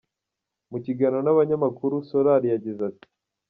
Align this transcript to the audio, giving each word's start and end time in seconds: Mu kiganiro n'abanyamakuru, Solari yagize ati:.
Mu 0.71 0.77
kiganiro 0.85 1.21
n'abanyamakuru, 1.23 1.95
Solari 2.09 2.47
yagize 2.53 2.81
ati:. 2.91 3.07